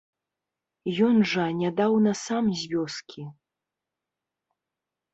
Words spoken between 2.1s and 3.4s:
сам з вёскі.